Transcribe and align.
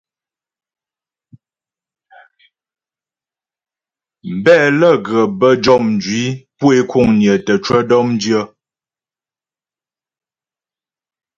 Mbɛ 4.37 4.55
lə́ 4.79 4.93
ghə 5.05 5.19
bə́ 5.39 5.51
jɔ 5.63 5.75
mjwǐ 5.87 6.21
pu 6.57 6.65
é 6.77 6.79
kuŋnyə 6.89 7.33
tə 7.45 7.53
cwə 7.63 7.77
dɔ̌mdyə. 7.89 8.41